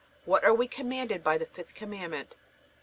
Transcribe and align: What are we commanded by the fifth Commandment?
What 0.25 0.43
are 0.43 0.53
we 0.55 0.67
commanded 0.67 1.23
by 1.23 1.37
the 1.37 1.45
fifth 1.45 1.75
Commandment? 1.75 2.35